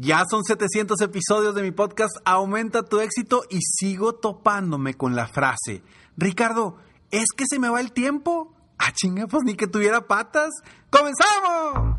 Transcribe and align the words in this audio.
Ya 0.00 0.22
son 0.30 0.44
700 0.44 1.00
episodios 1.00 1.56
de 1.56 1.62
mi 1.62 1.72
podcast 1.72 2.18
Aumenta 2.24 2.84
tu 2.84 3.00
éxito 3.00 3.42
y 3.50 3.58
sigo 3.62 4.14
topándome 4.14 4.94
con 4.94 5.16
la 5.16 5.26
frase, 5.26 5.82
Ricardo, 6.16 6.76
¿es 7.10 7.26
que 7.36 7.46
se 7.50 7.58
me 7.58 7.68
va 7.68 7.80
el 7.80 7.90
tiempo? 7.90 8.54
Ah, 8.78 8.92
chinga, 8.92 9.26
pues 9.26 9.42
ni 9.42 9.56
que 9.56 9.66
tuviera 9.66 10.06
patas. 10.06 10.50
¡Comenzamos! 10.88 11.98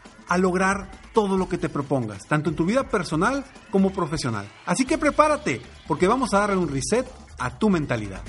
a 0.31 0.37
lograr 0.37 0.89
todo 1.13 1.37
lo 1.37 1.49
que 1.49 1.57
te 1.57 1.67
propongas, 1.67 2.25
tanto 2.25 2.49
en 2.49 2.55
tu 2.55 2.63
vida 2.63 2.87
personal 2.87 3.43
como 3.69 3.91
profesional. 3.91 4.49
Así 4.65 4.85
que 4.85 4.97
prepárate, 4.97 5.61
porque 5.89 6.07
vamos 6.07 6.33
a 6.33 6.39
darle 6.39 6.55
un 6.55 6.69
reset 6.69 7.05
a 7.37 7.59
tu 7.59 7.69
mentalidad. 7.69 8.21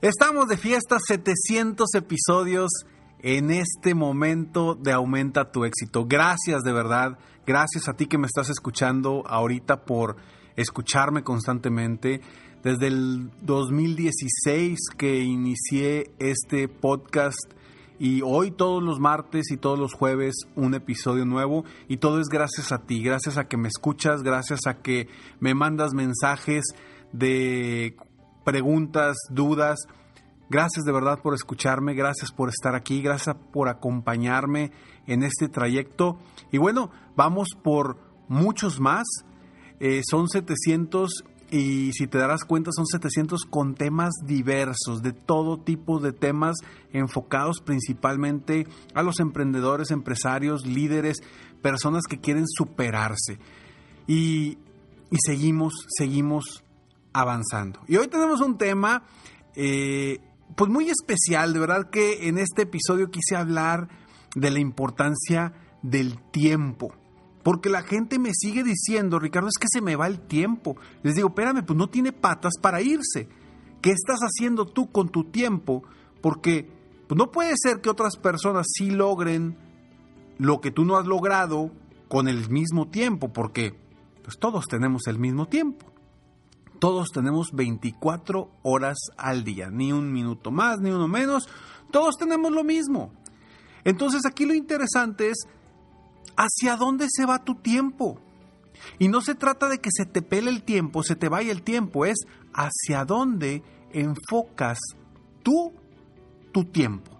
Estamos 0.00 0.48
de 0.48 0.56
fiesta 0.56 0.96
700 0.98 1.94
episodios 1.96 2.70
en 3.18 3.50
este 3.50 3.94
momento 3.94 4.74
de 4.74 4.92
Aumenta 4.92 5.52
tu 5.52 5.66
éxito. 5.66 6.06
Gracias 6.06 6.62
de 6.62 6.72
verdad, 6.72 7.18
gracias 7.46 7.90
a 7.90 7.94
ti 7.94 8.06
que 8.06 8.16
me 8.16 8.26
estás 8.26 8.48
escuchando 8.48 9.22
ahorita 9.26 9.84
por 9.84 10.16
escucharme 10.56 11.22
constantemente. 11.22 12.22
Desde 12.66 12.88
el 12.88 13.30
2016 13.42 14.76
que 14.98 15.20
inicié 15.20 16.10
este 16.18 16.66
podcast 16.66 17.52
y 18.00 18.22
hoy 18.22 18.50
todos 18.50 18.82
los 18.82 18.98
martes 18.98 19.52
y 19.52 19.56
todos 19.56 19.78
los 19.78 19.94
jueves 19.94 20.34
un 20.56 20.74
episodio 20.74 21.24
nuevo 21.24 21.64
y 21.86 21.98
todo 21.98 22.20
es 22.20 22.26
gracias 22.26 22.72
a 22.72 22.78
ti, 22.78 23.04
gracias 23.04 23.38
a 23.38 23.46
que 23.46 23.56
me 23.56 23.68
escuchas, 23.68 24.24
gracias 24.24 24.66
a 24.66 24.78
que 24.78 25.06
me 25.38 25.54
mandas 25.54 25.94
mensajes 25.94 26.64
de 27.12 27.94
preguntas, 28.42 29.16
dudas. 29.30 29.78
Gracias 30.50 30.84
de 30.84 30.90
verdad 30.90 31.20
por 31.22 31.34
escucharme, 31.34 31.94
gracias 31.94 32.32
por 32.32 32.48
estar 32.48 32.74
aquí, 32.74 33.00
gracias 33.00 33.36
por 33.52 33.68
acompañarme 33.68 34.72
en 35.06 35.22
este 35.22 35.48
trayecto. 35.48 36.18
Y 36.50 36.58
bueno, 36.58 36.90
vamos 37.14 37.50
por 37.62 37.98
muchos 38.26 38.80
más. 38.80 39.06
Eh, 39.78 40.00
son 40.04 40.28
700 40.28 41.22
y 41.50 41.92
si 41.92 42.06
te 42.06 42.18
darás 42.18 42.44
cuenta 42.44 42.70
son 42.72 42.86
700 42.86 43.42
con 43.44 43.74
temas 43.74 44.14
diversos, 44.24 45.02
de 45.02 45.12
todo 45.12 45.58
tipo 45.58 46.00
de 46.00 46.12
temas 46.12 46.56
enfocados 46.92 47.60
principalmente 47.60 48.66
a 48.94 49.02
los 49.02 49.20
emprendedores, 49.20 49.90
empresarios, 49.90 50.66
líderes, 50.66 51.18
personas 51.62 52.04
que 52.08 52.18
quieren 52.18 52.44
superarse. 52.46 53.38
Y, 54.06 54.58
y 55.10 55.16
seguimos, 55.24 55.74
seguimos 55.96 56.64
avanzando. 57.12 57.80
Y 57.86 57.96
hoy 57.96 58.08
tenemos 58.08 58.40
un 58.40 58.58
tema 58.58 59.04
eh, 59.54 60.20
pues 60.54 60.70
muy 60.70 60.90
especial, 60.90 61.52
de 61.52 61.58
verdad 61.58 61.90
que 61.90 62.28
en 62.28 62.38
este 62.38 62.62
episodio 62.62 63.10
quise 63.10 63.36
hablar 63.36 63.88
de 64.34 64.50
la 64.50 64.60
importancia 64.60 65.52
del 65.82 66.18
tiempo. 66.30 66.92
Porque 67.46 67.70
la 67.70 67.84
gente 67.84 68.18
me 68.18 68.34
sigue 68.34 68.64
diciendo, 68.64 69.20
Ricardo, 69.20 69.46
es 69.46 69.56
que 69.56 69.68
se 69.72 69.80
me 69.80 69.94
va 69.94 70.08
el 70.08 70.18
tiempo. 70.18 70.76
Les 71.04 71.14
digo, 71.14 71.28
espérame, 71.28 71.64
pues 71.64 71.78
no 71.78 71.88
tiene 71.88 72.10
patas 72.10 72.54
para 72.60 72.82
irse. 72.82 73.28
¿Qué 73.80 73.92
estás 73.92 74.18
haciendo 74.18 74.66
tú 74.66 74.90
con 74.90 75.10
tu 75.10 75.30
tiempo? 75.30 75.84
Porque 76.20 76.68
pues 77.06 77.16
no 77.16 77.30
puede 77.30 77.54
ser 77.54 77.80
que 77.80 77.88
otras 77.88 78.16
personas 78.16 78.66
sí 78.74 78.90
logren 78.90 79.56
lo 80.38 80.60
que 80.60 80.72
tú 80.72 80.84
no 80.84 80.96
has 80.96 81.06
logrado 81.06 81.70
con 82.08 82.26
el 82.26 82.50
mismo 82.50 82.88
tiempo, 82.88 83.32
porque 83.32 83.78
pues 84.24 84.40
todos 84.40 84.66
tenemos 84.66 85.06
el 85.06 85.20
mismo 85.20 85.46
tiempo. 85.46 85.86
Todos 86.80 87.10
tenemos 87.14 87.52
24 87.52 88.50
horas 88.64 88.98
al 89.16 89.44
día, 89.44 89.70
ni 89.70 89.92
un 89.92 90.12
minuto 90.12 90.50
más, 90.50 90.80
ni 90.80 90.90
uno 90.90 91.06
menos. 91.06 91.48
Todos 91.92 92.16
tenemos 92.16 92.50
lo 92.50 92.64
mismo. 92.64 93.12
Entonces 93.84 94.26
aquí 94.26 94.46
lo 94.46 94.54
interesante 94.54 95.30
es 95.30 95.46
hacia 96.36 96.76
dónde 96.76 97.06
se 97.10 97.26
va 97.26 97.44
tu 97.44 97.56
tiempo. 97.56 98.20
Y 98.98 99.08
no 99.08 99.20
se 99.20 99.34
trata 99.34 99.68
de 99.68 99.78
que 99.78 99.90
se 99.92 100.06
te 100.06 100.22
pele 100.22 100.50
el 100.50 100.62
tiempo, 100.62 101.02
se 101.02 101.16
te 101.16 101.28
vaya 101.28 101.50
el 101.50 101.62
tiempo, 101.62 102.04
es 102.04 102.18
hacia 102.52 103.04
dónde 103.04 103.62
enfocas 103.92 104.78
tú 105.42 105.72
tu 106.52 106.64
tiempo. 106.64 107.12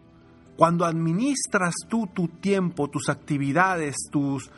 Cuando 0.56 0.84
administras 0.84 1.74
tú 1.88 2.06
tu 2.06 2.28
tiempo, 2.28 2.88
tus 2.88 3.08
actividades, 3.08 3.96
tus, 4.10 4.50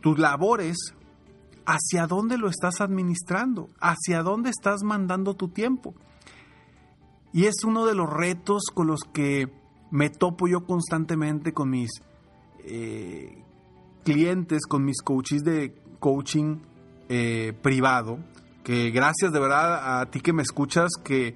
tus 0.00 0.18
labores, 0.18 0.76
¿hacia 1.66 2.06
dónde 2.06 2.38
lo 2.38 2.48
estás 2.48 2.80
administrando? 2.80 3.68
¿Hacia 3.80 4.22
dónde 4.22 4.50
estás 4.50 4.82
mandando 4.82 5.34
tu 5.34 5.48
tiempo? 5.48 5.94
Y 7.32 7.44
es 7.44 7.64
uno 7.64 7.84
de 7.84 7.94
los 7.94 8.08
retos 8.08 8.64
con 8.72 8.86
los 8.86 9.00
que 9.12 9.52
me 9.90 10.08
topo 10.08 10.48
yo 10.48 10.64
constantemente 10.64 11.52
con 11.52 11.70
mis 11.70 11.90
eh, 12.64 13.44
clientes, 14.06 14.66
con 14.68 14.84
mis 14.84 15.02
coaches 15.02 15.42
de 15.42 15.74
coaching 15.98 16.58
eh, 17.08 17.52
privado, 17.60 18.20
que 18.62 18.92
gracias 18.92 19.32
de 19.32 19.40
verdad 19.40 20.00
a 20.00 20.06
ti 20.12 20.20
que 20.20 20.32
me 20.32 20.42
escuchas, 20.42 20.92
que 21.02 21.34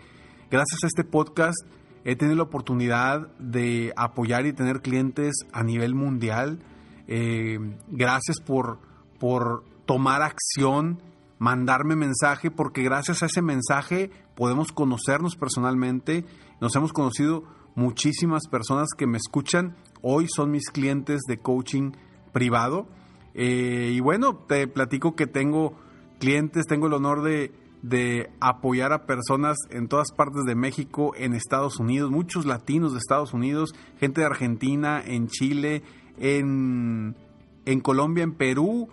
gracias 0.52 0.84
a 0.84 0.86
este 0.86 1.02
podcast 1.02 1.58
he 2.04 2.14
tenido 2.14 2.36
la 2.36 2.44
oportunidad 2.44 3.26
de 3.38 3.92
apoyar 3.96 4.46
y 4.46 4.52
tener 4.52 4.82
clientes 4.82 5.34
a 5.52 5.64
nivel 5.64 5.96
mundial. 5.96 6.60
Eh, 7.08 7.58
gracias 7.88 8.40
por, 8.40 8.78
por 9.18 9.64
tomar 9.84 10.22
acción, 10.22 11.02
mandarme 11.40 11.96
mensaje, 11.96 12.52
porque 12.52 12.84
gracias 12.84 13.24
a 13.24 13.26
ese 13.26 13.42
mensaje 13.42 14.12
podemos 14.36 14.70
conocernos 14.70 15.34
personalmente. 15.34 16.24
Nos 16.60 16.76
hemos 16.76 16.92
conocido 16.92 17.42
muchísimas 17.74 18.46
personas 18.46 18.90
que 18.96 19.08
me 19.08 19.18
escuchan. 19.18 19.74
Hoy 20.02 20.28
son 20.32 20.52
mis 20.52 20.70
clientes 20.70 21.22
de 21.26 21.38
coaching 21.38 21.94
privado. 22.32 22.88
Eh, 23.34 23.90
y 23.92 24.00
bueno, 24.00 24.36
te 24.36 24.66
platico 24.66 25.14
que 25.14 25.26
tengo 25.26 25.74
clientes, 26.18 26.66
tengo 26.66 26.88
el 26.88 26.92
honor 26.94 27.22
de, 27.22 27.52
de, 27.82 28.30
apoyar 28.40 28.92
a 28.92 29.06
personas 29.06 29.56
en 29.70 29.88
todas 29.88 30.12
partes 30.12 30.44
de 30.44 30.54
México, 30.54 31.12
en 31.16 31.34
Estados 31.34 31.78
Unidos, 31.78 32.10
muchos 32.10 32.44
latinos 32.44 32.92
de 32.92 32.98
Estados 32.98 33.32
Unidos, 33.32 33.74
gente 33.98 34.20
de 34.20 34.26
Argentina, 34.26 35.02
en 35.04 35.28
Chile, 35.28 35.82
en, 36.18 37.16
en 37.64 37.80
Colombia, 37.80 38.24
en 38.24 38.34
Perú, 38.34 38.88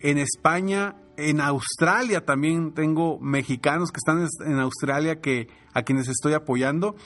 en 0.00 0.18
España, 0.18 0.96
en 1.20 1.40
Australia 1.40 2.24
también 2.24 2.72
tengo 2.72 3.18
mexicanos 3.20 3.90
que 3.90 3.98
están 3.98 4.26
en 4.46 4.58
Australia 4.58 5.20
que, 5.20 5.48
a 5.74 5.82
quienes 5.82 6.08
estoy 6.08 6.32
apoyando. 6.32 6.96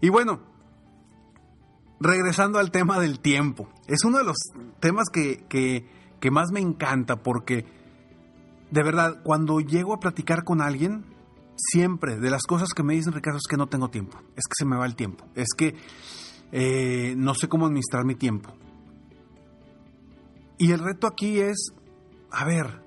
Y 0.00 0.10
bueno, 0.10 0.40
regresando 2.00 2.58
al 2.58 2.70
tema 2.70 2.98
del 3.00 3.20
tiempo, 3.20 3.68
es 3.86 4.04
uno 4.04 4.18
de 4.18 4.24
los 4.24 4.36
temas 4.80 5.08
que, 5.12 5.44
que, 5.48 6.30
más 6.30 6.50
me 6.50 6.58
encanta 6.58 7.22
porque 7.22 7.64
de 8.70 8.82
verdad, 8.82 9.22
cuando 9.22 9.60
llego 9.60 9.94
a 9.94 10.00
platicar 10.00 10.42
con 10.42 10.60
alguien, 10.60 11.04
siempre 11.56 12.18
de 12.18 12.30
las 12.30 12.42
cosas 12.42 12.70
que 12.74 12.82
me 12.82 12.94
dicen, 12.94 13.12
Ricardo, 13.12 13.38
es 13.38 13.46
que 13.48 13.56
no 13.56 13.68
tengo 13.68 13.90
tiempo, 13.90 14.18
es 14.34 14.44
que 14.46 14.54
se 14.58 14.64
me 14.64 14.76
va 14.76 14.86
el 14.86 14.96
tiempo, 14.96 15.24
es 15.36 15.48
que 15.56 15.76
eh, 16.50 17.14
no 17.16 17.34
sé 17.34 17.48
cómo 17.48 17.66
administrar 17.66 18.04
mi 18.04 18.16
tiempo. 18.16 18.52
Y 20.58 20.72
el 20.72 20.80
reto 20.80 21.06
aquí 21.06 21.38
es, 21.38 21.72
a 22.32 22.44
ver, 22.44 22.82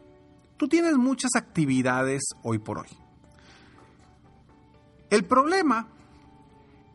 tú 0.57 0.67
tienes 0.67 0.97
muchas 0.97 1.31
actividades 1.35 2.23
hoy 2.43 2.59
por 2.59 2.79
hoy. 2.79 2.89
El 5.09 5.23
problema 5.23 5.87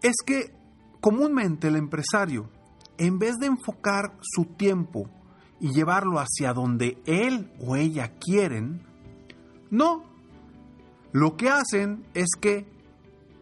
es 0.02 0.16
que 0.24 0.53
Comúnmente 1.04 1.68
el 1.68 1.76
empresario, 1.76 2.48
en 2.96 3.18
vez 3.18 3.36
de 3.36 3.44
enfocar 3.44 4.16
su 4.22 4.46
tiempo 4.46 5.10
y 5.60 5.70
llevarlo 5.70 6.18
hacia 6.18 6.54
donde 6.54 6.96
él 7.04 7.52
o 7.60 7.76
ella 7.76 8.14
quieren, 8.18 8.80
no. 9.70 10.02
Lo 11.12 11.36
que 11.36 11.50
hacen 11.50 12.06
es 12.14 12.28
que 12.40 12.66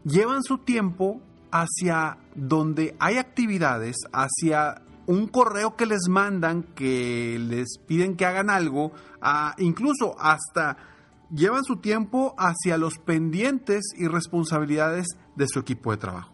llevan 0.03 0.43
su 0.43 0.59
tiempo 0.59 1.21
hacia 1.53 2.19
donde 2.35 2.97
hay 2.99 3.19
actividades, 3.19 3.95
hacia 4.13 4.83
un 5.07 5.29
correo 5.29 5.77
que 5.77 5.87
les 5.87 6.09
mandan, 6.09 6.65
que 6.65 7.39
les 7.39 7.79
piden 7.87 8.17
que 8.17 8.27
hagan 8.27 8.51
algo, 8.51 8.91
incluso 9.59 10.17
hasta 10.19 10.79
llevan 11.33 11.63
su 11.63 11.77
tiempo 11.77 12.35
hacia 12.39 12.77
los 12.77 12.99
pendientes 12.99 13.85
y 13.97 14.09
responsabilidades 14.09 15.07
de 15.37 15.47
su 15.47 15.61
equipo 15.61 15.93
de 15.93 15.99
trabajo. 15.99 16.32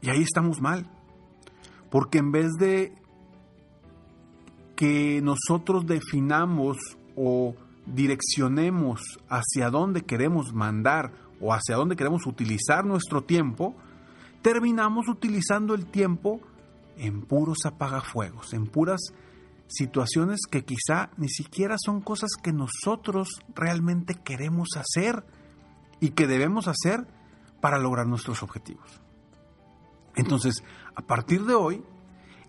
Y 0.00 0.10
ahí 0.10 0.22
estamos 0.22 0.60
mal. 0.60 0.90
Porque 1.90 2.18
en 2.18 2.32
vez 2.32 2.52
de 2.58 2.92
que 4.76 5.20
nosotros 5.22 5.86
definamos 5.86 6.76
o 7.16 7.54
direccionemos 7.86 9.00
hacia 9.28 9.70
dónde 9.70 10.02
queremos 10.02 10.52
mandar 10.52 11.12
o 11.40 11.52
hacia 11.52 11.76
dónde 11.76 11.96
queremos 11.96 12.26
utilizar 12.26 12.84
nuestro 12.84 13.24
tiempo, 13.24 13.74
terminamos 14.42 15.08
utilizando 15.08 15.74
el 15.74 15.86
tiempo 15.86 16.40
en 16.96 17.22
puros 17.22 17.64
apagafuegos, 17.64 18.52
en 18.52 18.66
puras 18.66 19.00
situaciones 19.68 20.40
que 20.50 20.64
quizá 20.64 21.10
ni 21.16 21.28
siquiera 21.28 21.76
son 21.78 22.00
cosas 22.00 22.30
que 22.42 22.52
nosotros 22.52 23.28
realmente 23.54 24.14
queremos 24.14 24.68
hacer 24.76 25.24
y 26.00 26.10
que 26.10 26.26
debemos 26.26 26.68
hacer 26.68 27.06
para 27.60 27.78
lograr 27.78 28.06
nuestros 28.06 28.42
objetivos. 28.42 29.00
Entonces, 30.18 30.64
a 30.94 31.02
partir 31.02 31.44
de 31.44 31.54
hoy, 31.54 31.82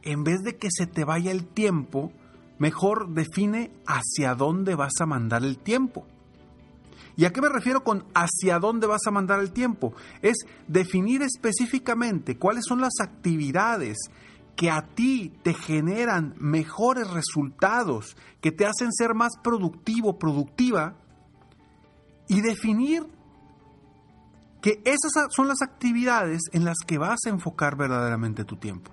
en 0.01 0.23
vez 0.23 0.41
de 0.41 0.57
que 0.57 0.69
se 0.71 0.87
te 0.87 1.05
vaya 1.05 1.31
el 1.31 1.45
tiempo, 1.45 2.11
mejor 2.57 3.13
define 3.13 3.71
hacia 3.85 4.33
dónde 4.35 4.75
vas 4.75 4.99
a 4.99 5.05
mandar 5.05 5.43
el 5.43 5.59
tiempo. 5.59 6.05
¿Y 7.15 7.25
a 7.25 7.33
qué 7.33 7.41
me 7.41 7.49
refiero 7.49 7.83
con 7.83 8.05
hacia 8.15 8.59
dónde 8.59 8.87
vas 8.87 9.05
a 9.05 9.11
mandar 9.11 9.39
el 9.39 9.51
tiempo? 9.51 9.93
Es 10.21 10.37
definir 10.67 11.21
específicamente 11.21 12.37
cuáles 12.37 12.63
son 12.67 12.81
las 12.81 12.93
actividades 13.01 13.97
que 14.55 14.71
a 14.71 14.81
ti 14.81 15.31
te 15.43 15.53
generan 15.53 16.33
mejores 16.39 17.09
resultados, 17.09 18.17
que 18.41 18.51
te 18.51 18.65
hacen 18.65 18.91
ser 18.91 19.13
más 19.13 19.33
productivo, 19.43 20.17
productiva, 20.17 20.95
y 22.27 22.41
definir 22.41 23.05
que 24.61 24.81
esas 24.85 25.11
son 25.35 25.47
las 25.47 25.61
actividades 25.61 26.41
en 26.51 26.65
las 26.65 26.77
que 26.85 26.97
vas 26.97 27.19
a 27.25 27.29
enfocar 27.29 27.77
verdaderamente 27.77 28.43
tu 28.45 28.57
tiempo. 28.57 28.91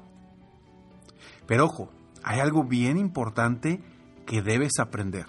Pero 1.46 1.64
ojo, 1.66 1.90
hay 2.22 2.40
algo 2.40 2.64
bien 2.64 2.96
importante 2.98 3.82
que 4.26 4.42
debes 4.42 4.78
aprender. 4.78 5.26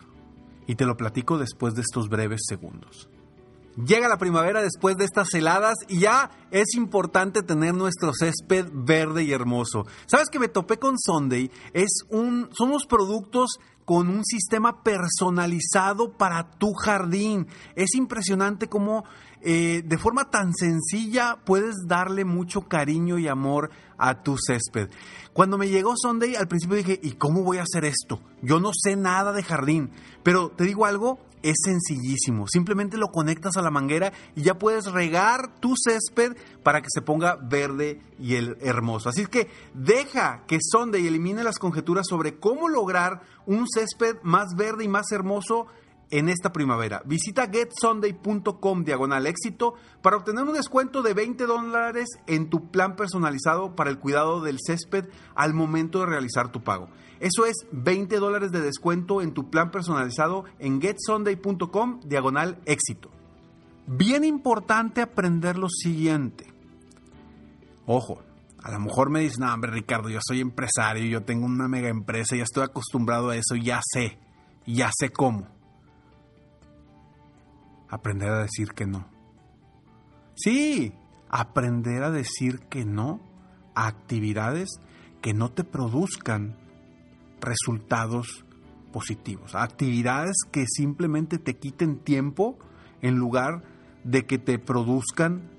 Y 0.66 0.76
te 0.76 0.86
lo 0.86 0.98
platico 0.98 1.38
después 1.38 1.76
de 1.76 1.82
estos 1.82 2.10
breves 2.10 2.42
segundos. 2.48 3.10
Llega 3.86 4.10
la 4.10 4.18
primavera 4.18 4.64
después 4.64 4.98
de 4.98 5.06
estas 5.06 5.32
heladas 5.36 5.76
y 5.88 6.00
ya 6.00 6.32
es 6.50 6.74
importante 6.74 7.44
tener 7.44 7.76
nuestro 7.76 8.12
césped 8.12 8.66
verde 8.74 9.24
y 9.24 9.32
hermoso. 9.32 9.86
¿Sabes 10.08 10.30
que 10.30 10.40
me 10.40 10.48
topé 10.48 10.78
con 10.80 10.98
Sunday? 10.98 11.52
Es 11.74 12.00
un, 12.10 12.50
son 12.58 12.70
unos 12.70 12.88
productos 12.88 13.60
con 13.86 14.10
un 14.10 14.26
sistema 14.26 14.82
personalizado 14.82 16.18
para 16.18 16.50
tu 16.50 16.74
jardín. 16.74 17.48
Es 17.76 17.94
impresionante 17.94 18.68
cómo 18.68 19.06
eh, 19.42 19.84
de 19.86 19.98
forma 19.98 20.30
tan 20.30 20.54
sencilla 20.54 21.38
puedes 21.46 21.76
darle 21.88 22.26
mucho 22.26 22.62
cariño 22.62 23.20
y 23.20 23.28
amor 23.28 23.70
a 23.98 24.22
tu 24.24 24.38
césped. 24.38 24.90
Cuando 25.34 25.58
me 25.58 25.70
llegó 25.70 25.94
Sunday, 25.96 26.36
al 26.36 26.48
principio 26.48 26.78
dije, 26.78 27.00
¿y 27.02 27.14
cómo 27.14 27.44
voy 27.44 27.58
a 27.58 27.64
hacer 27.64 27.86
esto? 27.86 28.22
Yo 28.42 28.60
no 28.60 28.72
sé 28.74 28.96
nada 28.96 29.34
de 29.34 29.44
jardín, 29.44 29.92
pero 30.24 30.50
te 30.50 30.64
digo 30.64 30.86
algo, 30.86 31.20
es 31.44 31.58
sencillísimo. 31.64 32.48
Simplemente 32.48 32.98
lo 32.98 33.08
conectas 33.08 33.58
a 33.58 33.62
la 33.62 33.72
manguera 33.72 34.12
y 34.36 34.42
ya 34.42 34.58
puedes 34.58 34.92
regar 34.92 35.60
tu 35.60 35.76
césped 35.76 36.36
para 36.64 36.82
que 36.82 36.88
se 36.90 37.02
ponga 37.02 37.36
verde 37.36 38.02
y 38.20 38.36
el 38.36 38.58
hermoso. 38.62 39.10
Así 39.10 39.26
que 39.28 39.50
deja 39.74 40.44
que 40.48 40.60
Sunday 40.62 41.06
elimine 41.08 41.44
las 41.44 41.60
conjeturas 41.60 42.08
sobre 42.08 42.40
cómo 42.40 42.68
lograr 42.68 43.22
un 43.46 43.66
césped 43.68 44.18
más 44.24 44.56
verde 44.56 44.84
y 44.84 44.88
más 44.88 45.12
hermoso 45.12 45.68
en 46.12 46.30
esta 46.30 46.54
primavera. 46.54 47.02
Visita 47.06 47.48
getsunday.com 47.48 48.84
diagonal 48.84 49.28
éxito 49.28 49.76
para 50.02 50.18
obtener 50.18 50.44
un 50.44 50.54
descuento 50.54 51.02
de 51.02 51.14
20 51.14 51.46
dólares 51.46 52.08
en 52.28 52.50
tu 52.50 52.70
plan 52.72 52.96
personalizado 52.96 53.76
para 53.76 53.90
el 53.90 54.00
cuidado 54.00 54.42
del 54.42 54.58
césped 54.66 55.10
al 55.36 55.54
momento 55.54 56.00
de 56.00 56.06
realizar 56.08 56.52
tu 56.52 56.64
pago. 56.64 56.90
Eso 57.20 57.46
es 57.46 57.56
20 57.72 58.18
dólares 58.18 58.52
de 58.52 58.62
descuento 58.62 59.22
en 59.22 59.34
tu 59.34 59.50
plan 59.50 59.72
personalizado 59.72 60.46
en 60.60 60.82
getsunday.com 60.82 62.02
diagonal 62.06 62.60
éxito. 62.66 63.10
Bien 63.88 64.24
importante 64.24 65.02
aprender 65.02 65.58
lo 65.58 65.70
siguiente. 65.70 66.46
Ojo, 67.86 68.22
a 68.62 68.72
lo 68.72 68.80
mejor 68.80 69.10
me 69.10 69.22
dices, 69.22 69.40
no, 69.40 69.52
hombre 69.52 69.72
Ricardo, 69.72 70.10
yo 70.10 70.20
soy 70.22 70.42
empresario, 70.42 71.06
yo 71.06 71.24
tengo 71.24 71.46
una 71.46 71.70
mega 71.70 71.88
empresa, 71.88 72.36
ya 72.36 72.44
estoy 72.44 72.64
acostumbrado 72.64 73.30
a 73.30 73.38
eso, 73.38 73.56
ya 73.56 73.80
sé, 73.82 74.20
ya 74.66 74.92
sé 74.94 75.10
cómo 75.10 75.57
aprender 77.90 78.30
a 78.30 78.42
decir 78.42 78.70
que 78.70 78.86
no. 78.86 79.08
Sí, 80.36 80.94
aprender 81.30 82.04
a 82.04 82.12
decir 82.12 82.60
que 82.70 82.86
no 82.86 83.22
a 83.76 83.88
actividades 83.88 84.70
que 85.22 85.34
no 85.34 85.52
te 85.52 85.64
produzcan 85.64 86.56
resultados 87.42 88.46
positivos, 88.92 89.56
actividades 89.56 90.36
que 90.52 90.66
simplemente 90.68 91.38
te 91.38 91.58
quiten 91.58 92.00
tiempo 92.00 92.58
en 93.02 93.16
lugar 93.16 93.64
de 94.04 94.26
que 94.26 94.38
te 94.38 94.58
produzcan 94.58 95.50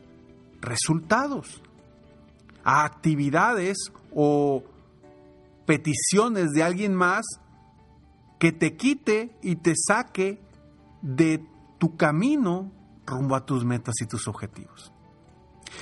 resultados, 0.61 1.63
a 2.65 2.85
actividades 2.85 3.77
o 4.15 4.65
peticiones 5.67 6.51
de 6.51 6.63
alguien 6.63 6.95
más 6.95 7.25
que 8.39 8.53
te 8.53 8.77
quite 8.77 9.37
y 9.43 9.57
te 9.57 9.75
saque 9.77 10.41
de 11.03 11.45
tu 11.79 11.97
camino 11.97 12.71
rumbo 13.07 13.35
a 13.35 13.45
tus 13.47 13.65
metas 13.65 13.95
y 14.01 14.07
tus 14.07 14.29
objetivos. 14.29 14.93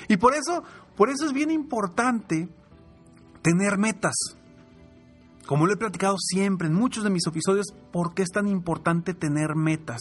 Y 0.08 0.16
por 0.16 0.34
eso, 0.34 0.62
por 0.96 1.10
eso 1.10 1.26
es 1.26 1.32
bien 1.32 1.50
importante 1.50 2.48
tener 3.42 3.78
metas. 3.78 4.14
Como 5.46 5.66
lo 5.66 5.72
he 5.72 5.76
platicado 5.76 6.16
siempre 6.18 6.68
en 6.68 6.74
muchos 6.74 7.04
de 7.04 7.10
mis 7.10 7.26
episodios, 7.26 7.66
¿por 7.92 8.14
qué 8.14 8.22
es 8.22 8.30
tan 8.30 8.48
importante 8.48 9.14
tener 9.14 9.54
metas? 9.54 10.00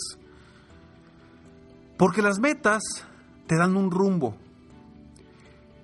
Porque 1.98 2.22
las 2.22 2.40
metas 2.40 2.82
te 3.48 3.56
dan 3.56 3.78
un 3.78 3.92
rumbo. 3.92 4.36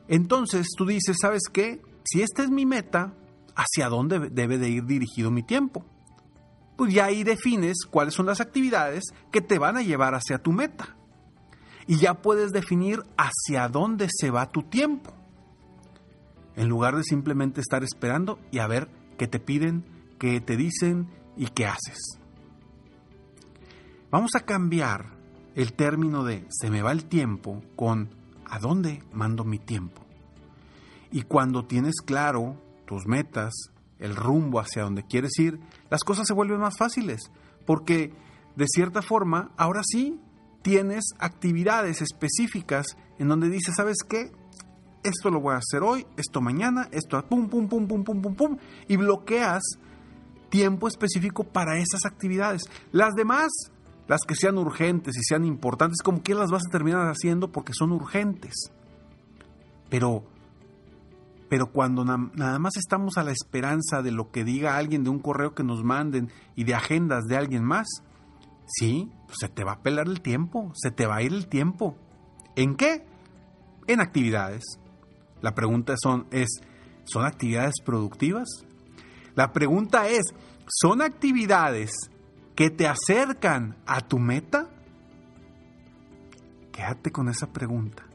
Entonces 0.08 0.68
tú 0.75 0.86
dices, 0.86 1.18
¿sabes 1.22 1.44
qué? 1.52 1.81
Si 2.04 2.22
esta 2.22 2.44
es 2.44 2.50
mi 2.50 2.66
meta, 2.66 3.13
¿hacia 3.56 3.88
dónde 3.88 4.30
debe 4.30 4.58
de 4.58 4.69
ir 4.69 4.86
dirigido 4.86 5.31
mi 5.31 5.44
tiempo? 5.44 5.86
Pues 6.76 6.94
ya 6.94 7.06
ahí 7.06 7.24
defines 7.24 7.86
cuáles 7.90 8.14
son 8.14 8.26
las 8.26 8.42
actividades 8.42 9.04
que 9.32 9.42
te 9.42 9.60
van 9.60 9.78
a 9.78 9.82
llevar 9.82 10.16
hacia 10.16 10.40
tu 10.40 10.52
meta. 10.52 10.96
Y 11.88 11.98
ya 11.98 12.16
puedes 12.16 12.52
definir 12.52 13.04
hacia 13.18 13.68
dónde 13.68 14.08
se 14.10 14.32
va 14.32 14.52
tu 14.52 14.64
tiempo. 14.64 15.12
En 16.56 16.70
lugar 16.70 16.96
de 16.96 17.04
simplemente 17.04 17.62
estar 17.62 17.84
esperando 17.84 18.40
y 18.51 18.60
a 18.60 18.68
ver 18.68 18.90
qué 19.18 19.28
te 19.28 19.40
piden, 19.40 19.84
qué 20.20 20.42
te 20.42 20.58
dicen 20.58 21.08
y 21.38 21.48
qué 21.48 21.66
haces. 21.66 22.20
Vamos 24.10 24.32
a 24.36 24.42
cambiar 24.42 25.06
el 25.56 25.74
término 25.74 26.24
de 26.24 26.46
se 26.50 26.70
me 26.70 26.82
va 26.82 26.92
el 26.92 27.06
tiempo 27.06 27.62
con 27.75 28.10
a 28.46 28.60
dónde 28.60 29.04
mando 29.13 29.44
mi 29.44 29.58
tiempo. 29.58 30.01
Y 31.12 31.24
cuando 31.24 31.66
tienes 31.66 31.96
claro 32.06 32.58
tus 32.86 33.06
metas, 33.06 33.71
el 34.01 34.15
rumbo 34.15 34.60
hacia 34.60 34.84
donde 34.84 35.03
quieres 35.03 35.38
ir, 35.39 35.60
las 35.89 36.03
cosas 36.03 36.27
se 36.27 36.34
vuelven 36.34 36.60
más 36.60 36.77
fáciles, 36.77 37.31
porque 37.65 38.13
de 38.55 38.65
cierta 38.67 39.01
forma, 39.01 39.51
ahora 39.55 39.81
sí, 39.84 40.20
tienes 40.62 41.05
actividades 41.20 42.01
específicas 42.01 42.98
en 43.17 43.29
donde 43.29 43.50
dices, 43.50 43.75
¿sabes 43.77 43.98
qué? 44.08 44.31
Esto 45.03 45.29
lo 45.29 45.39
voy 45.39 45.55
a 45.55 45.60
hacer 45.60 45.81
hoy, 45.81 46.05
esto 46.17 46.41
mañana, 46.41 46.88
esto 46.91 47.24
pum, 47.27 47.48
pum, 47.48 47.67
pum, 47.67 47.88
pum, 47.88 48.03
pum, 48.03 48.22
pum, 48.22 48.36
pum, 48.36 48.58
y 48.88 48.98
bloqueas 48.98 49.63
tiempo 50.50 50.88
específico 50.88 51.43
para 51.43 51.77
esas 51.77 52.05
actividades. 52.05 52.63
Las 52.91 53.13
demás, 53.13 53.50
las 54.08 54.22
que 54.27 54.36
sean 54.36 54.58
urgentes 54.58 55.15
y 55.17 55.24
sean 55.24 55.46
importantes, 55.46 56.01
como 56.03 56.22
que 56.22 56.36
las 56.36 56.51
vas 56.51 56.63
a 56.67 56.72
terminar 56.72 57.08
haciendo 57.08 57.51
porque 57.51 57.74
son 57.74 57.91
urgentes. 57.91 58.53
Pero 59.89 60.24
pero 61.51 61.70
cuando 61.70 62.05
nada 62.05 62.60
más 62.60 62.77
estamos 62.77 63.17
a 63.17 63.25
la 63.25 63.34
esperanza 63.34 64.01
de 64.01 64.12
lo 64.12 64.31
que 64.31 64.46
diga 64.46 64.77
alguien, 64.77 65.03
de 65.03 65.10
un 65.10 65.20
correo 65.20 65.53
que 65.53 65.65
nos 65.65 65.84
manden 65.84 66.31
y 66.55 66.63
de 66.63 66.75
agendas 66.75 67.25
de 67.25 67.36
alguien 67.36 67.65
más, 67.65 67.88
sí, 68.67 69.12
pues 69.25 69.36
se 69.41 69.50
te 69.50 69.65
va 69.65 69.74
a 69.74 69.81
pelar 69.81 70.08
el 70.08 70.22
tiempo, 70.22 70.72
se 70.75 70.91
te 70.91 71.05
va 71.05 71.17
a 71.17 71.24
ir 71.24 71.34
el 71.34 71.48
tiempo. 71.48 71.98
¿En 72.55 72.77
qué? 72.77 73.05
En 73.88 74.00
actividades. 74.00 74.63
La 75.41 75.53
pregunta 75.53 75.96
son, 76.01 76.25
es, 76.31 76.48
¿son 77.03 77.25
actividades 77.25 77.75
productivas? 77.84 78.48
La 79.36 79.51
pregunta 79.51 80.08
es, 80.08 80.34
¿son 80.67 81.01
actividades 81.01 81.91
que 82.55 82.70
te 82.70 82.88
acercan 82.88 83.75
a 83.86 84.00
tu 84.00 84.20
meta? 84.20 84.70
Quédate 86.72 87.12
con 87.12 87.27
esa 87.27 87.51
pregunta. 87.51 88.05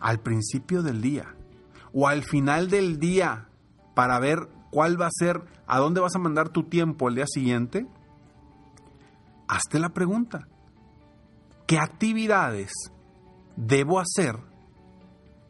Al 0.00 0.20
principio 0.20 0.82
del 0.82 1.02
día, 1.02 1.35
o 1.96 2.06
al 2.08 2.22
final 2.22 2.68
del 2.68 3.00
día 3.00 3.48
para 3.94 4.20
ver 4.20 4.48
cuál 4.70 5.00
va 5.00 5.06
a 5.06 5.10
ser, 5.10 5.42
a 5.66 5.78
dónde 5.78 6.02
vas 6.02 6.14
a 6.14 6.18
mandar 6.18 6.50
tu 6.50 6.64
tiempo 6.64 7.08
el 7.08 7.14
día 7.14 7.26
siguiente, 7.26 7.86
hazte 9.48 9.78
la 9.78 9.88
pregunta. 9.88 10.46
¿Qué 11.66 11.78
actividades 11.78 12.70
debo 13.56 13.98
hacer 13.98 14.36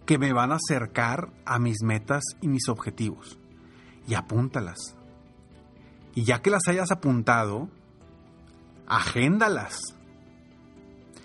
que 0.06 0.18
me 0.18 0.32
van 0.32 0.52
a 0.52 0.56
acercar 0.56 1.32
a 1.44 1.58
mis 1.58 1.82
metas 1.82 2.22
y 2.40 2.48
mis 2.48 2.68
objetivos. 2.68 3.38
Y 4.06 4.14
apúntalas. 4.14 4.94
Y 6.14 6.24
ya 6.24 6.40
que 6.40 6.50
las 6.50 6.62
hayas 6.68 6.92
apuntado, 6.92 7.68
agéndalas. 8.86 9.78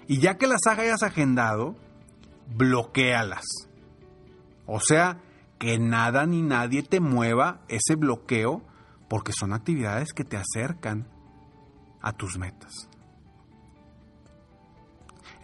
Y 0.07 0.19
ya 0.19 0.37
que 0.37 0.47
las 0.47 0.61
hayas 0.65 1.03
agendado, 1.03 1.75
bloquealas. 2.55 3.45
O 4.73 4.79
sea, 4.79 5.17
que 5.59 5.77
nada 5.77 6.25
ni 6.25 6.41
nadie 6.41 6.81
te 6.81 7.01
mueva 7.01 7.59
ese 7.67 7.95
bloqueo 7.97 8.61
porque 9.09 9.33
son 9.33 9.51
actividades 9.51 10.13
que 10.13 10.23
te 10.23 10.37
acercan 10.37 11.09
a 12.01 12.13
tus 12.13 12.37
metas. 12.37 12.87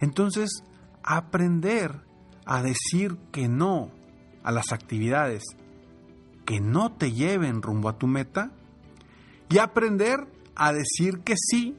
Entonces, 0.00 0.64
aprender 1.02 2.00
a 2.46 2.62
decir 2.62 3.18
que 3.30 3.48
no 3.48 3.90
a 4.42 4.50
las 4.50 4.72
actividades 4.72 5.42
que 6.46 6.60
no 6.60 6.92
te 6.92 7.12
lleven 7.12 7.60
rumbo 7.60 7.90
a 7.90 7.98
tu 7.98 8.06
meta 8.06 8.50
y 9.50 9.58
aprender 9.58 10.26
a 10.56 10.72
decir 10.72 11.20
que 11.20 11.34
sí 11.36 11.76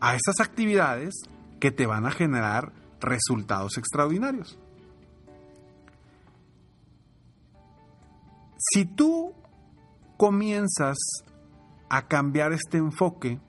a 0.00 0.16
esas 0.16 0.38
actividades 0.40 1.14
que 1.60 1.70
te 1.70 1.86
van 1.86 2.04
a 2.04 2.10
generar 2.10 2.74
resultados 3.00 3.78
extraordinarios. 3.78 4.58
Si 8.70 8.84
tú 8.84 9.32
comienzas 10.16 10.96
a 11.88 12.06
cambiar 12.06 12.52
este 12.52 12.78
enfoque, 12.78 13.40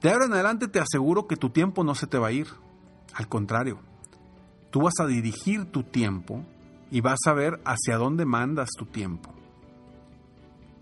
de 0.00 0.10
ahora 0.10 0.26
en 0.26 0.32
adelante 0.32 0.68
te 0.68 0.78
aseguro 0.78 1.26
que 1.26 1.36
tu 1.36 1.50
tiempo 1.50 1.82
no 1.82 1.96
se 1.96 2.06
te 2.06 2.18
va 2.18 2.28
a 2.28 2.32
ir. 2.32 2.46
Al 3.14 3.28
contrario, 3.28 3.80
tú 4.70 4.82
vas 4.82 4.94
a 5.00 5.06
dirigir 5.06 5.66
tu 5.66 5.82
tiempo 5.82 6.44
y 6.90 7.00
vas 7.00 7.18
a 7.26 7.32
ver 7.32 7.60
hacia 7.64 7.96
dónde 7.96 8.24
mandas 8.24 8.70
tu 8.78 8.86
tiempo. 8.86 9.30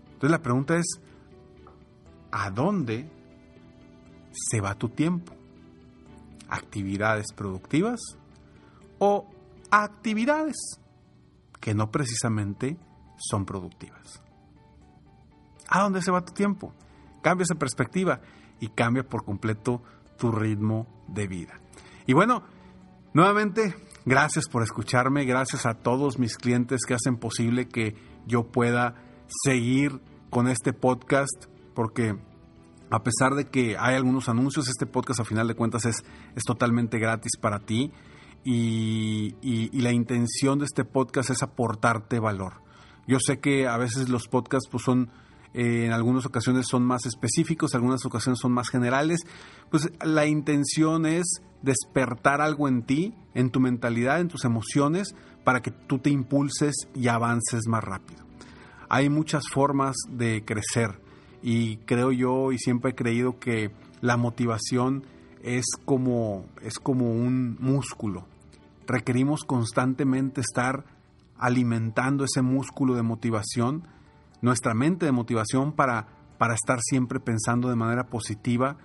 Entonces 0.05 0.31
la 0.31 0.43
pregunta 0.43 0.77
es, 0.77 0.85
¿a 2.31 2.51
dónde 2.51 3.09
se 4.31 4.61
va 4.61 4.75
tu 4.75 4.89
tiempo? 4.89 5.33
¿Actividades 6.47 7.33
productivas 7.35 7.99
o 8.99 9.25
actividades 9.71 10.57
que 11.59 11.73
no 11.73 11.89
precisamente 11.89 12.77
son 13.29 13.45
productivas? 13.45 14.21
¿A 15.67 15.81
dónde 15.83 16.01
se 16.01 16.11
va 16.11 16.25
tu 16.25 16.33
tiempo? 16.33 16.73
Cambia 17.21 17.43
esa 17.43 17.55
perspectiva 17.55 18.21
y 18.59 18.69
cambia 18.69 19.03
por 19.03 19.23
completo 19.23 19.81
tu 20.17 20.31
ritmo 20.31 20.87
de 21.07 21.27
vida. 21.27 21.59
Y 22.05 22.13
bueno, 22.13 22.43
Nuevamente, 23.13 23.75
gracias 24.05 24.47
por 24.47 24.63
escucharme, 24.63 25.25
gracias 25.25 25.65
a 25.65 25.73
todos 25.73 26.17
mis 26.17 26.37
clientes 26.37 26.83
que 26.87 26.93
hacen 26.93 27.17
posible 27.17 27.67
que 27.67 27.93
yo 28.25 28.43
pueda 28.51 28.95
seguir 29.43 29.99
con 30.29 30.47
este 30.47 30.71
podcast, 30.71 31.47
porque 31.75 32.17
a 32.89 33.03
pesar 33.03 33.33
de 33.35 33.49
que 33.49 33.75
hay 33.77 33.95
algunos 33.95 34.29
anuncios, 34.29 34.69
este 34.69 34.85
podcast 34.85 35.19
a 35.19 35.25
final 35.25 35.49
de 35.49 35.55
cuentas 35.55 35.85
es, 35.85 36.05
es 36.37 36.43
totalmente 36.43 36.99
gratis 36.99 37.33
para 37.37 37.59
ti 37.59 37.91
y, 38.45 39.35
y, 39.41 39.81
la 39.81 39.91
intención 39.91 40.59
de 40.59 40.65
este 40.65 40.85
podcast 40.85 41.31
es 41.31 41.43
aportarte 41.43 42.17
valor. 42.19 42.61
Yo 43.07 43.17
sé 43.19 43.39
que 43.39 43.67
a 43.67 43.77
veces 43.77 44.09
los 44.09 44.27
podcasts 44.27 44.69
pues, 44.69 44.83
son 44.83 45.09
eh, 45.53 45.85
en 45.85 45.91
algunas 45.91 46.25
ocasiones 46.25 46.67
son 46.67 46.83
más 46.83 47.05
específicos, 47.05 47.73
en 47.73 47.79
algunas 47.79 48.05
ocasiones 48.05 48.39
son 48.39 48.53
más 48.53 48.69
generales. 48.69 49.21
Pues 49.69 49.91
la 50.03 50.25
intención 50.25 51.05
es 51.05 51.41
despertar 51.61 52.41
algo 52.41 52.67
en 52.67 52.83
ti, 52.83 53.13
en 53.33 53.49
tu 53.49 53.59
mentalidad, 53.59 54.19
en 54.19 54.27
tus 54.27 54.45
emociones, 54.45 55.15
para 55.43 55.61
que 55.61 55.71
tú 55.71 55.99
te 55.99 56.09
impulses 56.09 56.87
y 56.95 57.07
avances 57.07 57.67
más 57.67 57.83
rápido. 57.83 58.23
Hay 58.89 59.09
muchas 59.09 59.47
formas 59.49 59.95
de 60.09 60.43
crecer 60.45 60.99
y 61.41 61.77
creo 61.77 62.11
yo 62.11 62.51
y 62.51 62.57
siempre 62.57 62.91
he 62.91 62.95
creído 62.95 63.39
que 63.39 63.71
la 64.01 64.17
motivación 64.17 65.03
es 65.43 65.65
como, 65.85 66.45
es 66.61 66.77
como 66.77 67.11
un 67.11 67.57
músculo. 67.59 68.27
Requerimos 68.87 69.43
constantemente 69.43 70.41
estar 70.41 70.83
alimentando 71.41 72.23
ese 72.23 72.41
músculo 72.41 72.95
de 72.95 73.01
motivación 73.01 73.87
nuestra 74.41 74.73
mente 74.73 75.05
de 75.05 75.11
motivación 75.11 75.71
para, 75.71 76.07
para 76.37 76.55
estar 76.55 76.79
siempre 76.81 77.19
pensando 77.19 77.69
de 77.69 77.75
manera 77.75 78.07
positiva 78.07 78.77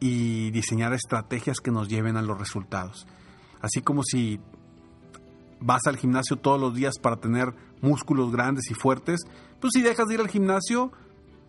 y 0.00 0.50
diseñar 0.50 0.92
estrategias 0.94 1.58
que 1.60 1.70
nos 1.70 1.88
lleven 1.88 2.16
a 2.16 2.22
los 2.22 2.38
resultados. 2.38 3.06
Así 3.60 3.82
como 3.82 4.02
si 4.02 4.40
vas 5.60 5.82
al 5.86 5.96
gimnasio 5.96 6.36
todos 6.36 6.60
los 6.60 6.74
días 6.74 6.98
para 6.98 7.16
tener 7.16 7.54
músculos 7.80 8.32
grandes 8.32 8.70
y 8.70 8.74
fuertes, 8.74 9.20
pues 9.60 9.72
si 9.74 9.82
dejas 9.82 10.08
de 10.08 10.14
ir 10.14 10.20
al 10.20 10.28
gimnasio, 10.28 10.90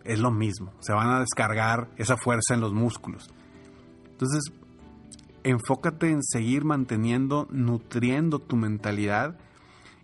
es 0.04 0.20
lo 0.20 0.30
mismo, 0.30 0.72
se 0.80 0.92
van 0.92 1.10
a 1.10 1.20
descargar 1.20 1.88
esa 1.96 2.16
fuerza 2.16 2.54
en 2.54 2.60
los 2.60 2.72
músculos. 2.72 3.30
Entonces, 4.10 4.52
enfócate 5.42 6.10
en 6.10 6.22
seguir 6.22 6.64
manteniendo, 6.64 7.48
nutriendo 7.50 8.38
tu 8.38 8.56
mentalidad 8.56 9.36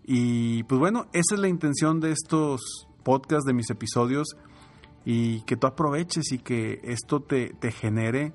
y 0.03 0.63
pues 0.63 0.79
bueno, 0.79 1.07
esa 1.13 1.35
es 1.35 1.39
la 1.39 1.47
intención 1.47 1.99
de 1.99 2.11
estos 2.11 2.87
podcast, 3.03 3.45
de 3.45 3.53
mis 3.53 3.69
episodios 3.69 4.35
y 5.05 5.41
que 5.41 5.57
tú 5.57 5.67
aproveches 5.67 6.31
y 6.31 6.39
que 6.39 6.79
esto 6.83 7.21
te, 7.21 7.49
te 7.59 7.71
genere 7.71 8.33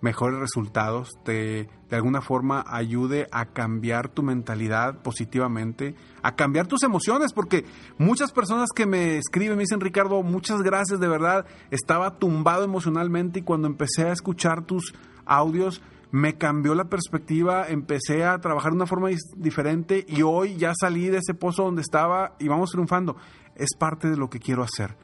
mejores 0.00 0.38
resultados, 0.38 1.10
te 1.24 1.68
de 1.88 1.96
alguna 1.96 2.20
forma 2.20 2.64
ayude 2.66 3.26
a 3.30 3.46
cambiar 3.46 4.08
tu 4.08 4.22
mentalidad 4.22 5.02
positivamente, 5.02 5.94
a 6.22 6.34
cambiar 6.34 6.66
tus 6.66 6.82
emociones, 6.82 7.32
porque 7.32 7.64
muchas 7.96 8.32
personas 8.32 8.70
que 8.74 8.86
me 8.86 9.18
escriben 9.18 9.56
me 9.56 9.62
dicen, 9.62 9.80
Ricardo, 9.80 10.22
muchas 10.22 10.62
gracias, 10.62 11.00
de 11.00 11.08
verdad, 11.08 11.46
estaba 11.70 12.18
tumbado 12.18 12.64
emocionalmente 12.64 13.40
y 13.40 13.42
cuando 13.42 13.68
empecé 13.68 14.04
a 14.04 14.12
escuchar 14.12 14.64
tus 14.64 14.94
audios, 15.24 15.80
me 16.16 16.38
cambió 16.38 16.74
la 16.74 16.86
perspectiva, 16.86 17.68
empecé 17.68 18.24
a 18.24 18.38
trabajar 18.38 18.72
de 18.72 18.76
una 18.76 18.86
forma 18.86 19.10
diferente 19.36 20.06
y 20.08 20.22
hoy 20.22 20.56
ya 20.56 20.72
salí 20.74 21.10
de 21.10 21.18
ese 21.18 21.34
pozo 21.34 21.64
donde 21.64 21.82
estaba 21.82 22.36
y 22.38 22.48
vamos 22.48 22.70
triunfando 22.70 23.18
es 23.54 23.76
parte 23.78 24.08
de 24.08 24.16
lo 24.16 24.30
que 24.30 24.38
quiero 24.38 24.62
hacer. 24.62 24.96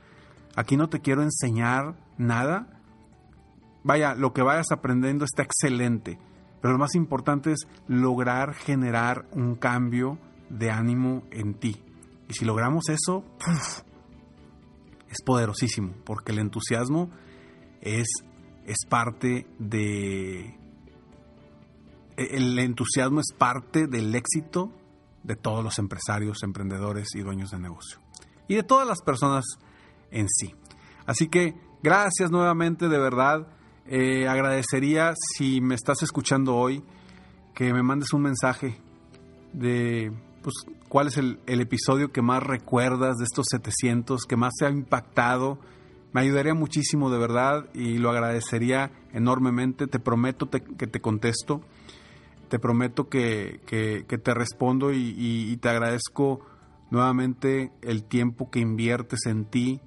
Aquí 0.56 0.78
no 0.78 0.88
te 0.88 1.00
quiero 1.00 1.22
enseñar 1.22 1.96
nada. 2.16 2.80
Vaya, 3.84 4.14
lo 4.14 4.32
que 4.32 4.40
vayas 4.40 4.72
aprendiendo 4.72 5.26
está 5.26 5.42
excelente, 5.42 6.18
pero 6.62 6.72
lo 6.72 6.78
más 6.78 6.94
importante 6.94 7.52
es 7.52 7.68
lograr 7.88 8.54
generar 8.54 9.26
un 9.32 9.56
cambio 9.56 10.18
de 10.48 10.70
ánimo 10.70 11.24
en 11.30 11.52
ti. 11.52 11.82
Y 12.26 12.32
si 12.32 12.46
logramos 12.46 12.88
eso, 12.88 13.22
es 15.10 15.22
poderosísimo, 15.26 15.92
porque 16.06 16.32
el 16.32 16.38
entusiasmo 16.38 17.10
es, 17.82 18.08
es 18.64 18.86
parte 18.88 19.46
de... 19.58 20.61
El 22.30 22.58
entusiasmo 22.58 23.20
es 23.20 23.32
parte 23.36 23.86
del 23.86 24.14
éxito 24.14 24.72
de 25.22 25.36
todos 25.36 25.62
los 25.62 25.78
empresarios, 25.78 26.42
emprendedores 26.42 27.14
y 27.14 27.20
dueños 27.20 27.50
de 27.50 27.58
negocio 27.58 27.98
y 28.48 28.54
de 28.54 28.62
todas 28.62 28.86
las 28.86 29.00
personas 29.02 29.44
en 30.10 30.28
sí. 30.28 30.54
Así 31.06 31.28
que 31.28 31.54
gracias 31.82 32.30
nuevamente, 32.30 32.88
de 32.88 32.98
verdad. 32.98 33.46
Eh, 33.86 34.28
agradecería 34.28 35.14
si 35.16 35.60
me 35.60 35.74
estás 35.74 36.02
escuchando 36.02 36.54
hoy 36.54 36.84
que 37.54 37.72
me 37.72 37.82
mandes 37.82 38.12
un 38.12 38.22
mensaje 38.22 38.78
de 39.52 40.12
pues, 40.42 40.54
cuál 40.88 41.08
es 41.08 41.16
el, 41.16 41.38
episodio 41.46 42.12
que 42.12 42.22
más 42.22 42.42
recuerdas 42.42 43.16
de 43.16 43.24
estos 43.24 43.46
700, 43.50 44.24
que 44.24 44.36
más 44.36 44.52
te 44.58 44.66
ha 44.66 44.70
impactado. 44.70 45.58
Me 46.12 46.20
ayudaría 46.20 46.54
muchísimo, 46.54 47.10
de 47.10 47.18
verdad, 47.18 47.68
y 47.74 47.98
lo 47.98 48.10
agradecería 48.10 48.92
enormemente. 49.12 49.86
Te 49.86 49.98
prometo 49.98 50.50
que 50.50 50.86
te 50.86 51.00
contesto. 51.00 51.62
Te 52.52 52.58
prometo 52.58 53.08
que, 53.08 53.62
te 53.64 54.34
respondo 54.34 54.92
y 54.92 55.56
te 55.56 55.70
agradezco 55.70 56.40
nuevamente 56.90 57.72
el 57.80 58.04
tiempo 58.04 58.50
que 58.50 58.60
inviertes 58.60 59.20
en 59.24 59.46
ti 59.46 59.80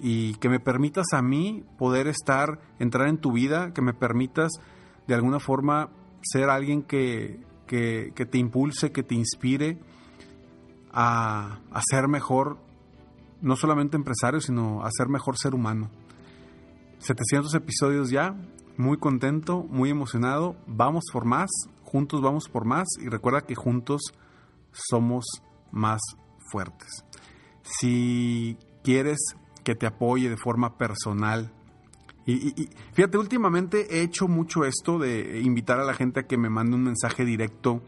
y 0.00 0.32
que 0.36 0.48
me 0.48 0.58
permitas 0.58 1.12
a 1.12 1.20
mí 1.20 1.64
poder 1.76 2.06
estar, 2.08 2.60
entrar 2.78 3.08
en 3.08 3.18
tu 3.18 3.32
vida, 3.32 3.74
que 3.74 3.82
me 3.82 3.92
permitas 3.92 4.52
de 5.06 5.14
alguna 5.14 5.40
forma 5.40 5.90
ser 6.22 6.48
alguien 6.48 6.82
que, 6.82 7.40
te 7.66 8.38
impulse, 8.38 8.92
que 8.92 9.02
te 9.02 9.14
inspire 9.14 9.78
a, 10.90 11.58
a, 11.70 11.82
ser 11.82 12.08
mejor, 12.08 12.56
no 13.42 13.54
solamente 13.54 13.98
empresario, 13.98 14.40
sino 14.40 14.82
a 14.82 14.88
ser 14.90 15.08
mejor 15.08 15.36
ser 15.36 15.54
humano. 15.54 15.90
700 17.00 17.54
episodios 17.54 18.08
ya, 18.08 18.34
muy 18.78 18.96
contento, 18.96 19.66
muy 19.68 19.90
emocionado, 19.90 20.56
vamos 20.66 21.04
por 21.12 21.26
más, 21.26 21.50
juntos 21.88 22.20
vamos 22.20 22.48
por 22.48 22.64
más 22.64 22.86
y 23.00 23.08
recuerda 23.08 23.40
que 23.40 23.54
juntos 23.54 24.02
somos 24.72 25.24
más 25.72 26.00
fuertes. 26.50 27.04
Si 27.62 28.56
quieres 28.82 29.18
que 29.64 29.74
te 29.74 29.86
apoye 29.86 30.28
de 30.28 30.36
forma 30.36 30.76
personal, 30.76 31.52
y, 32.26 32.68
fíjate, 32.92 33.16
últimamente 33.16 33.96
he 33.96 34.02
hecho 34.02 34.28
mucho 34.28 34.66
esto 34.66 34.98
de 34.98 35.40
invitar 35.40 35.80
a 35.80 35.84
la 35.84 35.94
gente 35.94 36.20
a 36.20 36.26
que 36.26 36.36
me 36.36 36.50
mande 36.50 36.76
un 36.76 36.82
mensaje 36.82 37.24
directo 37.24 37.82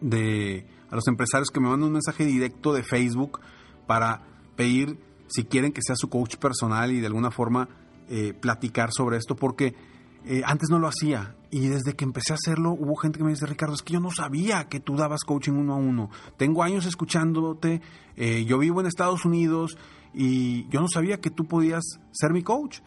de 0.00 0.66
a 0.90 0.96
los 0.96 1.06
empresarios 1.06 1.50
que 1.50 1.60
me 1.60 1.68
mandan 1.68 1.86
un 1.86 1.92
mensaje 1.92 2.24
directo 2.24 2.72
de 2.72 2.82
Facebook 2.82 3.38
para 3.86 4.22
pedir 4.56 4.98
si 5.28 5.44
quieren 5.44 5.72
que 5.72 5.82
sea 5.82 5.94
su 5.96 6.10
coach 6.10 6.36
personal 6.36 6.90
y 6.90 6.98
de 6.98 7.06
alguna 7.06 7.30
forma 7.30 7.68
eh, 8.08 8.34
platicar 8.34 8.90
sobre 8.92 9.18
esto, 9.18 9.36
porque 9.36 9.76
eh, 10.24 10.42
antes 10.44 10.68
no 10.68 10.80
lo 10.80 10.88
hacía 10.88 11.36
y 11.54 11.68
desde 11.68 11.94
que 11.94 12.04
empecé 12.04 12.32
a 12.32 12.34
hacerlo 12.34 12.72
hubo 12.72 12.96
gente 12.96 13.18
que 13.18 13.24
me 13.24 13.30
dice, 13.30 13.46
Ricardo, 13.46 13.74
es 13.74 13.82
que 13.82 13.92
yo 13.92 14.00
no 14.00 14.10
sabía 14.10 14.64
que 14.64 14.80
tú 14.80 14.96
dabas 14.96 15.20
coaching 15.22 15.52
uno 15.52 15.74
a 15.74 15.76
uno. 15.76 16.10
Tengo 16.36 16.64
años 16.64 16.84
escuchándote, 16.84 17.80
eh, 18.16 18.44
yo 18.44 18.58
vivo 18.58 18.80
en 18.80 18.88
Estados 18.88 19.24
Unidos 19.24 19.78
y 20.12 20.68
yo 20.70 20.80
no 20.80 20.88
sabía 20.88 21.20
que 21.20 21.30
tú 21.30 21.44
podías 21.44 21.84
ser 22.10 22.32
mi 22.32 22.42
coach. 22.42 22.80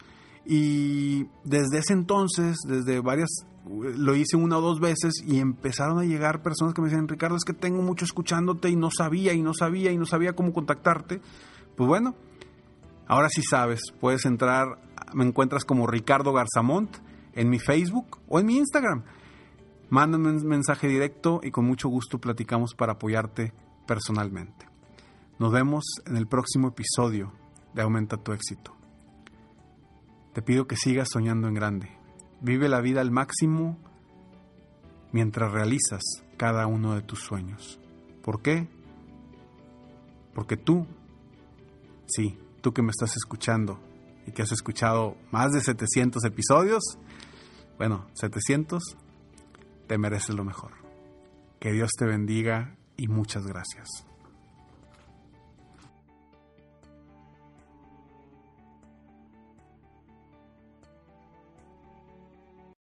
Y 0.44 1.28
desde 1.44 1.78
ese 1.78 1.94
entonces, 1.94 2.58
desde 2.68 3.00
varias, 3.00 3.30
lo 3.66 4.14
hice 4.14 4.36
una 4.36 4.58
o 4.58 4.60
dos 4.60 4.80
veces 4.80 5.14
y 5.26 5.38
empezaron 5.38 5.98
a 5.98 6.04
llegar 6.04 6.42
personas 6.42 6.74
que 6.74 6.82
me 6.82 6.88
decían, 6.88 7.08
Ricardo, 7.08 7.36
es 7.36 7.44
que 7.44 7.54
tengo 7.54 7.80
mucho 7.80 8.04
escuchándote 8.04 8.68
y 8.68 8.76
no 8.76 8.90
sabía 8.90 9.32
y 9.32 9.40
no 9.40 9.54
sabía 9.54 9.92
y 9.92 9.96
no 9.96 10.04
sabía 10.04 10.34
cómo 10.34 10.52
contactarte. 10.52 11.22
Pues 11.74 11.88
bueno, 11.88 12.14
ahora 13.06 13.30
sí 13.30 13.40
sabes, 13.40 13.80
puedes 13.98 14.26
entrar, 14.26 14.78
me 15.14 15.24
encuentras 15.24 15.64
como 15.64 15.86
Ricardo 15.86 16.34
Garzamont 16.34 17.07
en 17.32 17.48
mi 17.48 17.58
Facebook 17.58 18.18
o 18.28 18.40
en 18.40 18.46
mi 18.46 18.56
Instagram. 18.56 19.04
Mándame 19.90 20.30
un 20.30 20.46
mensaje 20.46 20.86
directo 20.86 21.40
y 21.42 21.50
con 21.50 21.64
mucho 21.64 21.88
gusto 21.88 22.18
platicamos 22.18 22.74
para 22.74 22.92
apoyarte 22.92 23.52
personalmente. 23.86 24.66
Nos 25.38 25.52
vemos 25.52 25.84
en 26.06 26.16
el 26.16 26.26
próximo 26.26 26.68
episodio 26.68 27.32
de 27.74 27.82
Aumenta 27.82 28.16
tu 28.16 28.32
éxito. 28.32 28.76
Te 30.34 30.42
pido 30.42 30.66
que 30.66 30.76
sigas 30.76 31.08
soñando 31.10 31.48
en 31.48 31.54
grande. 31.54 31.90
Vive 32.40 32.68
la 32.68 32.80
vida 32.80 33.00
al 33.00 33.10
máximo 33.10 33.78
mientras 35.12 35.52
realizas 35.52 36.02
cada 36.36 36.66
uno 36.66 36.94
de 36.94 37.02
tus 37.02 37.20
sueños. 37.20 37.80
¿Por 38.22 38.42
qué? 38.42 38.68
Porque 40.34 40.56
tú, 40.56 40.86
sí, 42.06 42.38
tú 42.60 42.72
que 42.72 42.82
me 42.82 42.90
estás 42.90 43.16
escuchando 43.16 43.80
y 44.28 44.32
que 44.32 44.42
has 44.42 44.52
escuchado 44.52 45.16
más 45.30 45.52
de 45.52 45.60
700 45.60 46.22
episodios, 46.24 46.82
bueno, 47.78 48.06
700, 48.12 48.82
te 49.86 49.98
mereces 49.98 50.34
lo 50.34 50.44
mejor. 50.44 50.72
Que 51.58 51.72
Dios 51.72 51.90
te 51.98 52.04
bendiga 52.04 52.76
y 52.96 53.08
muchas 53.08 53.46
gracias. 53.46 54.07